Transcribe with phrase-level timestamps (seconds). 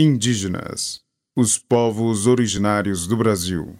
[0.00, 1.00] Indígenas,
[1.34, 3.76] os povos originários do Brasil.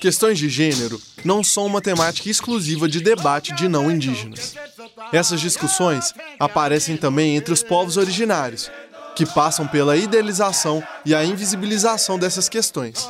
[0.00, 4.54] Questões de gênero não são uma temática exclusiva de debate de não indígenas.
[5.12, 8.70] Essas discussões aparecem também entre os povos originários,
[9.14, 13.06] que passam pela idealização e a invisibilização dessas questões.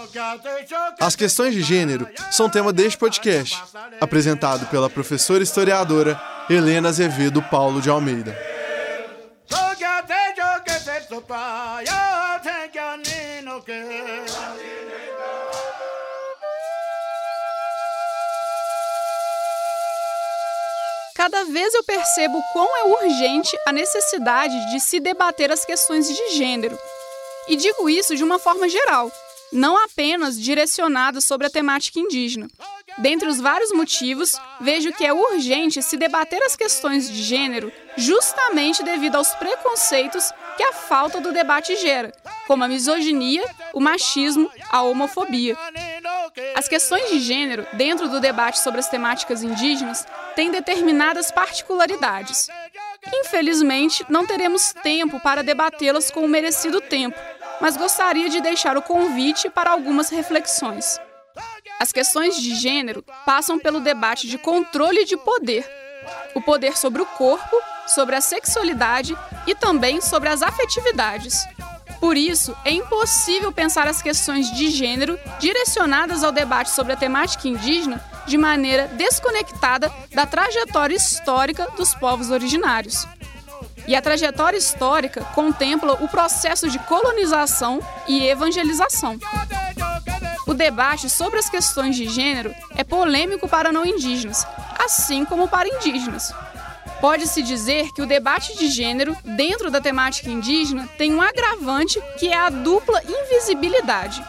[0.99, 3.57] As questões de gênero são tema deste podcast,
[4.01, 6.21] apresentado pela professora historiadora
[6.51, 8.37] Helena Azevedo Paulo de Almeida.
[21.15, 26.31] Cada vez eu percebo quão é urgente a necessidade de se debater as questões de
[26.31, 26.79] gênero.
[27.47, 29.13] E digo isso de uma forma geral,
[29.53, 32.49] não apenas direcionada sobre a temática indígena.
[33.01, 38.83] Dentre os vários motivos, vejo que é urgente se debater as questões de gênero justamente
[38.83, 42.13] devido aos preconceitos que a falta do debate gera,
[42.47, 45.57] como a misoginia, o machismo, a homofobia.
[46.55, 52.49] As questões de gênero, dentro do debate sobre as temáticas indígenas, têm determinadas particularidades.
[53.15, 57.19] Infelizmente, não teremos tempo para debatê-las com o merecido tempo,
[57.63, 61.01] mas gostaria de deixar o convite para algumas reflexões.
[61.81, 65.67] As questões de gênero passam pelo debate de controle de poder.
[66.35, 71.43] O poder sobre o corpo, sobre a sexualidade e também sobre as afetividades.
[71.99, 77.49] Por isso, é impossível pensar as questões de gênero direcionadas ao debate sobre a temática
[77.49, 83.07] indígena de maneira desconectada da trajetória histórica dos povos originários.
[83.89, 89.19] E a trajetória histórica contempla o processo de colonização e evangelização.
[90.51, 94.45] O debate sobre as questões de gênero é polêmico para não indígenas,
[94.85, 96.35] assim como para indígenas.
[97.01, 102.27] Pode-se dizer que o debate de gênero, dentro da temática indígena, tem um agravante que
[102.27, 104.21] é a dupla invisibilidade.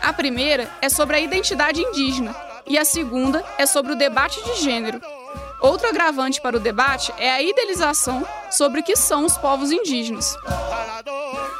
[0.00, 2.32] A primeira é sobre a identidade indígena
[2.64, 5.00] e a segunda é sobre o debate de gênero.
[5.60, 10.36] Outro agravante para o debate é a idealização sobre o que são os povos indígenas.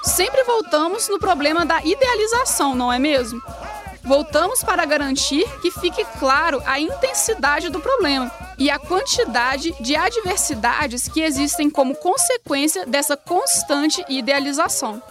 [0.02, 3.40] Sempre voltamos no problema da idealização, não é mesmo?
[4.02, 11.08] voltamos para garantir que fique claro a intensidade do problema e a quantidade de adversidades
[11.08, 15.02] que existem como consequência dessa constante idealização.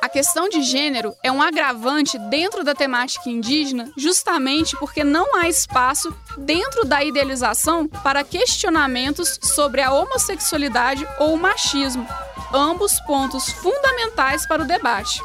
[0.00, 5.48] A questão de gênero é um agravante dentro da temática indígena, justamente porque não há
[5.48, 12.06] espaço dentro da idealização para questionamentos sobre a homossexualidade ou o machismo,
[12.52, 15.20] ambos pontos fundamentais para o debate.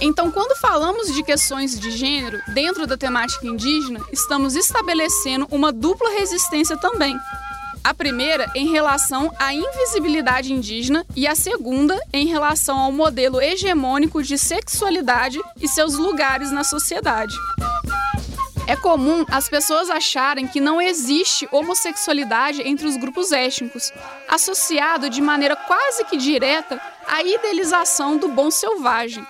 [0.00, 6.10] Então, quando falamos de questões de gênero dentro da temática indígena, estamos estabelecendo uma dupla
[6.10, 7.14] resistência também.
[7.84, 14.22] A primeira em relação à invisibilidade indígena e a segunda em relação ao modelo hegemônico
[14.22, 17.34] de sexualidade e seus lugares na sociedade.
[18.70, 23.92] É comum as pessoas acharem que não existe homossexualidade entre os grupos étnicos,
[24.28, 29.26] associado de maneira quase que direta à idealização do bom selvagem,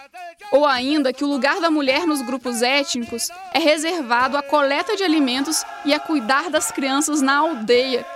[0.52, 5.04] ou ainda que o lugar da mulher nos grupos étnicos é reservado à coleta de
[5.04, 8.06] alimentos e a cuidar das crianças na aldeia.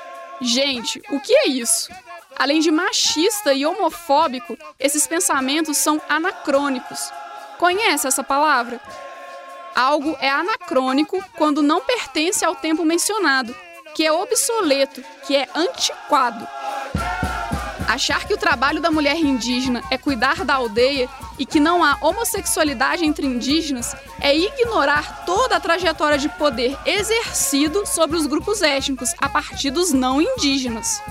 [0.42, 1.90] Gente, o que é isso?
[2.38, 7.10] Além de machista e homofóbico, esses pensamentos são anacrônicos.
[7.56, 8.78] Conhece essa palavra?
[9.74, 13.54] Algo é anacrônico quando não pertence ao tempo mencionado,
[13.94, 16.46] que é obsoleto, que é antiquado.
[17.88, 21.08] Achar que o trabalho da mulher indígena é cuidar da aldeia
[21.38, 27.84] e que não há homossexualidade entre indígenas é ignorar toda a trajetória de poder exercido
[27.84, 31.02] sobre os grupos étnicos a partir dos não indígenas.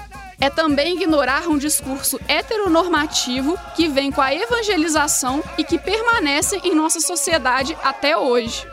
[0.44, 6.76] É também ignorar um discurso heteronormativo que vem com a evangelização e que permanece em
[6.76, 8.68] nossa sociedade até hoje.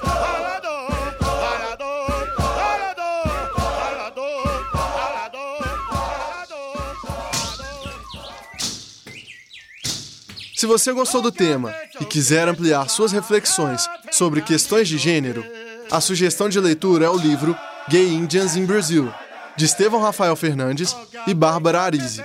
[10.57, 15.45] Se você gostou do tema e quiser ampliar suas reflexões sobre questões de gênero,
[15.89, 17.57] a sugestão de leitura é o livro
[17.89, 19.15] Gay Indians in Brazil,
[19.61, 20.97] de Estevão Rafael Fernandes
[21.27, 22.25] e Bárbara Arise.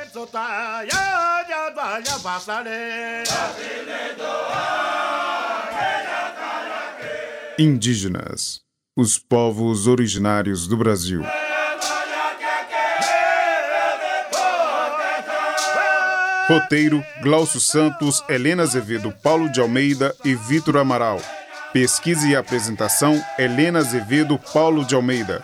[7.59, 8.61] Indígenas,
[8.95, 11.25] os povos originários do Brasil.
[16.47, 21.19] Roteiro: Glaucio Santos, Helena Azevedo, Paulo de Almeida e Vitor Amaral.
[21.73, 25.43] Pesquisa e apresentação: Helena Azevedo, Paulo de Almeida.